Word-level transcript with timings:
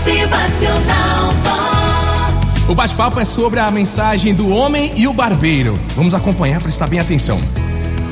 Motivacional 0.00 1.34
Vox. 1.44 2.70
O 2.70 2.74
bate-papo 2.74 3.20
é 3.20 3.24
sobre 3.26 3.60
a 3.60 3.70
mensagem 3.70 4.32
do 4.32 4.48
homem 4.48 4.94
e 4.96 5.06
o 5.06 5.12
barbeiro. 5.12 5.78
Vamos 5.94 6.14
acompanhar, 6.14 6.58
prestar 6.62 6.86
bem 6.86 6.98
atenção. 6.98 7.38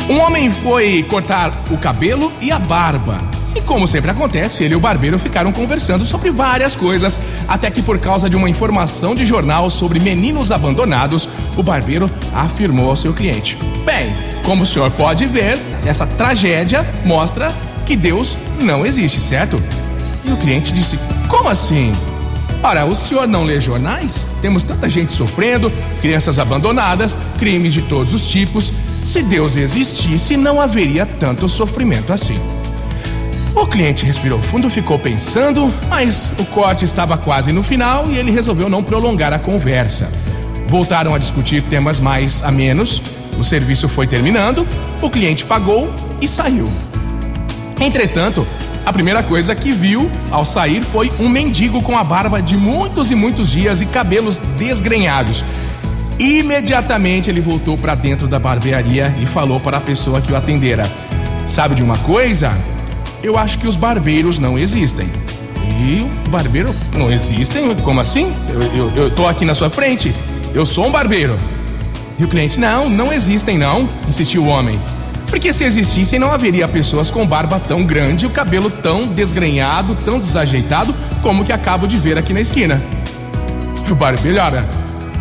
Um 0.06 0.20
homem 0.20 0.50
foi 0.50 1.02
cortar 1.04 1.50
o 1.70 1.78
cabelo 1.78 2.30
e 2.42 2.52
a 2.52 2.58
barba. 2.58 3.22
E 3.56 3.62
como 3.62 3.88
sempre 3.88 4.10
acontece, 4.10 4.62
ele 4.62 4.74
e 4.74 4.76
o 4.76 4.80
barbeiro 4.80 5.18
ficaram 5.18 5.50
conversando 5.50 6.04
sobre 6.04 6.30
várias 6.30 6.76
coisas, 6.76 7.18
até 7.48 7.70
que 7.70 7.80
por 7.80 7.98
causa 7.98 8.28
de 8.28 8.36
uma 8.36 8.50
informação 8.50 9.14
de 9.14 9.24
jornal 9.24 9.70
sobre 9.70 9.98
meninos 9.98 10.52
abandonados, 10.52 11.26
o 11.56 11.62
barbeiro 11.62 12.10
afirmou 12.34 12.90
ao 12.90 12.96
seu 12.96 13.14
cliente: 13.14 13.56
Bem, 13.86 14.14
como 14.44 14.64
o 14.64 14.66
senhor 14.66 14.90
pode 14.90 15.24
ver, 15.24 15.58
essa 15.86 16.06
tragédia 16.06 16.86
mostra 17.06 17.50
que 17.86 17.96
Deus 17.96 18.36
não 18.60 18.84
existe, 18.84 19.22
certo? 19.22 19.58
E 20.22 20.30
o 20.30 20.36
cliente 20.36 20.70
disse: 20.70 20.98
Como 21.28 21.48
assim? 21.48 21.94
Ora, 22.62 22.84
o 22.84 22.94
senhor 22.94 23.28
não 23.28 23.44
lê 23.44 23.60
jornais? 23.60 24.26
Temos 24.42 24.64
tanta 24.64 24.90
gente 24.90 25.12
sofrendo, 25.12 25.70
crianças 26.00 26.38
abandonadas, 26.38 27.16
crimes 27.38 27.72
de 27.72 27.82
todos 27.82 28.12
os 28.12 28.24
tipos. 28.24 28.72
Se 29.04 29.22
Deus 29.22 29.54
existisse, 29.54 30.36
não 30.36 30.60
haveria 30.60 31.06
tanto 31.06 31.48
sofrimento 31.48 32.12
assim. 32.12 32.38
O 33.54 33.66
cliente 33.66 34.04
respirou 34.04 34.40
fundo, 34.40 34.68
ficou 34.68 34.98
pensando, 34.98 35.72
mas 35.88 36.32
o 36.38 36.44
corte 36.44 36.84
estava 36.84 37.16
quase 37.16 37.52
no 37.52 37.62
final 37.62 38.10
e 38.10 38.16
ele 38.16 38.30
resolveu 38.30 38.68
não 38.68 38.82
prolongar 38.82 39.32
a 39.32 39.38
conversa. 39.38 40.10
Voltaram 40.68 41.14
a 41.14 41.18
discutir 41.18 41.62
temas 41.62 41.98
mais 42.00 42.42
a 42.42 42.50
menos. 42.50 43.02
O 43.38 43.44
serviço 43.44 43.88
foi 43.88 44.06
terminando, 44.06 44.66
o 45.00 45.08
cliente 45.08 45.44
pagou 45.44 45.92
e 46.20 46.26
saiu. 46.26 46.70
Entretanto, 47.80 48.46
a 48.88 48.92
primeira 48.92 49.22
coisa 49.22 49.54
que 49.54 49.70
viu 49.70 50.10
ao 50.30 50.46
sair 50.46 50.82
foi 50.82 51.12
um 51.20 51.28
mendigo 51.28 51.82
com 51.82 51.98
a 51.98 52.02
barba 52.02 52.40
de 52.40 52.56
muitos 52.56 53.10
e 53.10 53.14
muitos 53.14 53.50
dias 53.50 53.82
e 53.82 53.86
cabelos 53.86 54.38
desgrenhados. 54.56 55.44
Imediatamente 56.18 57.28
ele 57.28 57.42
voltou 57.42 57.76
para 57.76 57.94
dentro 57.94 58.26
da 58.26 58.38
barbearia 58.38 59.14
e 59.20 59.26
falou 59.26 59.60
para 59.60 59.76
a 59.76 59.80
pessoa 59.80 60.22
que 60.22 60.32
o 60.32 60.36
atendera: 60.36 60.90
Sabe 61.46 61.74
de 61.74 61.82
uma 61.82 61.98
coisa? 61.98 62.50
Eu 63.22 63.36
acho 63.36 63.58
que 63.58 63.68
os 63.68 63.76
barbeiros 63.76 64.38
não 64.38 64.58
existem. 64.58 65.06
E 65.84 66.00
o 66.26 66.30
barbeiro 66.30 66.74
não 66.94 67.12
existem? 67.12 67.74
Como 67.74 68.00
assim? 68.00 68.32
Eu, 68.48 68.62
eu, 68.62 68.96
eu 68.96 69.10
tô 69.10 69.26
aqui 69.26 69.44
na 69.44 69.54
sua 69.54 69.68
frente. 69.68 70.14
Eu 70.54 70.64
sou 70.64 70.86
um 70.86 70.90
barbeiro. 70.90 71.36
E 72.18 72.24
o 72.24 72.28
cliente: 72.28 72.58
Não, 72.58 72.88
não 72.88 73.12
existem, 73.12 73.58
não, 73.58 73.86
insistiu 74.08 74.44
o 74.44 74.46
homem. 74.46 74.80
Porque 75.28 75.52
se 75.52 75.64
existissem, 75.64 76.18
não 76.18 76.32
haveria 76.32 76.66
pessoas 76.66 77.10
com 77.10 77.26
barba 77.26 77.60
tão 77.60 77.84
grande 77.84 78.26
o 78.26 78.30
cabelo 78.30 78.70
tão 78.70 79.06
desgrenhado, 79.06 79.94
tão 80.04 80.18
desajeitado, 80.18 80.94
como 81.22 81.44
que 81.44 81.52
acabo 81.52 81.86
de 81.86 81.96
ver 81.96 82.18
aqui 82.18 82.32
na 82.32 82.40
esquina. 82.40 82.80
O 83.90 83.94
barbeiro, 83.94 84.38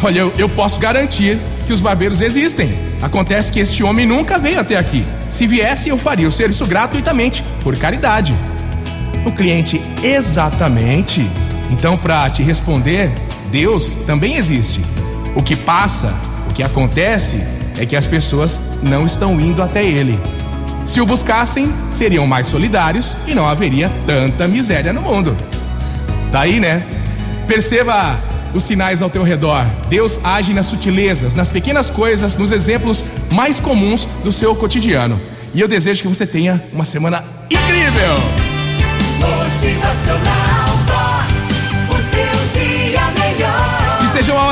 olha 0.01 0.17
eu, 0.17 0.33
eu 0.37 0.49
posso 0.49 0.79
garantir 0.79 1.37
que 1.65 1.73
os 1.73 1.81
barbeiros 1.81 2.21
existem. 2.21 2.73
Acontece 3.01 3.51
que 3.51 3.59
este 3.59 3.83
homem 3.83 4.05
nunca 4.05 4.39
veio 4.39 4.59
até 4.59 4.77
aqui. 4.77 5.05
Se 5.29 5.45
viesse, 5.45 5.89
eu 5.89 5.97
faria 5.97 6.27
o 6.27 6.31
serviço 6.31 6.65
gratuitamente, 6.65 7.43
por 7.63 7.75
caridade. 7.77 8.33
O 9.25 9.31
cliente, 9.31 9.81
exatamente. 10.01 11.29
Então, 11.69 11.97
para 11.97 12.29
te 12.29 12.41
responder, 12.41 13.11
Deus 13.51 13.95
também 14.07 14.37
existe. 14.37 14.81
O 15.35 15.43
que 15.43 15.55
passa, 15.55 16.13
o 16.49 16.53
que 16.53 16.63
acontece, 16.63 17.43
é 17.77 17.85
que 17.85 17.95
as 17.95 18.07
pessoas 18.07 18.66
não 18.83 19.05
estão 19.05 19.39
indo 19.39 19.61
até 19.61 19.85
ele. 19.85 20.19
Se 20.85 21.01
o 21.01 21.05
buscassem, 21.05 21.71
seriam 21.89 22.25
mais 22.25 22.47
solidários 22.47 23.17
e 23.27 23.33
não 23.33 23.47
haveria 23.47 23.91
tanta 24.05 24.47
miséria 24.47 24.93
no 24.93 25.01
mundo. 25.01 25.35
Tá 26.31 26.41
aí, 26.41 26.59
né? 26.59 26.85
Perceba 27.47 28.17
os 28.53 28.63
sinais 28.63 29.01
ao 29.01 29.09
teu 29.09 29.23
redor. 29.23 29.65
Deus 29.89 30.19
age 30.23 30.53
nas 30.53 30.65
sutilezas, 30.65 31.33
nas 31.33 31.49
pequenas 31.49 31.89
coisas, 31.89 32.35
nos 32.35 32.51
exemplos 32.51 33.03
mais 33.31 33.59
comuns 33.59 34.07
do 34.23 34.31
seu 34.31 34.55
cotidiano. 34.55 35.19
E 35.53 35.59
eu 35.59 35.67
desejo 35.67 36.01
que 36.01 36.07
você 36.07 36.25
tenha 36.25 36.61
uma 36.71 36.85
semana 36.85 37.23
incrível! 37.49 38.15
Motivacional 39.19 40.67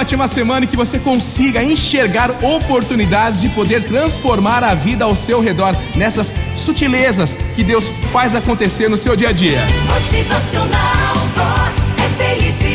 ótima 0.06 0.28
semana 0.28 0.66
e 0.66 0.68
que 0.68 0.78
você 0.78 1.00
consiga 1.00 1.64
enxergar 1.64 2.30
oportunidades 2.44 3.42
de 3.42 3.50
poder 3.50 3.86
transformar 3.86 4.64
a 4.64 4.76
vida 4.76 5.04
ao 5.04 5.16
seu 5.16 5.42
redor 5.42 5.76
nessas 5.96 6.32
sutilezas 6.54 7.36
que 7.56 7.64
Deus 7.64 7.90
faz 8.12 8.36
acontecer 8.36 8.88
no 8.88 8.98
seu 8.98 9.16
dia 9.16 9.30
a 9.30 9.32
dia. 9.32 9.66
Motivacional 9.88 11.16
Vox. 11.34 11.92
É 11.98 12.24
felicidade, 12.24 12.75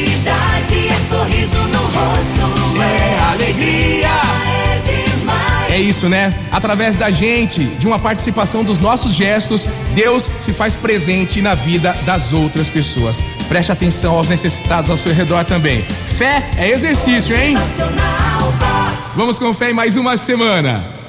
isso, 5.81 6.09
né? 6.09 6.33
Através 6.53 6.97
da 6.97 7.11
gente, 7.11 7.65
de 7.65 7.87
uma 7.87 7.99
participação 7.99 8.63
dos 8.63 8.79
nossos 8.79 9.15
gestos, 9.15 9.67
Deus 9.95 10.29
se 10.41 10.53
faz 10.53 10.77
presente 10.77 11.41
na 11.41 11.55
vida 11.55 11.93
das 12.05 12.33
outras 12.33 12.69
pessoas. 12.69 13.23
Preste 13.49 13.73
atenção 13.73 14.15
aos 14.15 14.29
necessitados 14.29 14.91
ao 14.91 14.97
seu 14.97 15.13
redor 15.13 15.45
também. 15.45 15.85
Fé 16.07 16.51
é 16.57 16.71
exercício, 16.71 17.37
hein? 17.37 17.57
Vamos 19.17 19.39
com 19.39 19.53
fé 19.53 19.71
em 19.71 19.75
mais 19.75 19.97
uma 19.97 20.17
semana. 20.17 21.00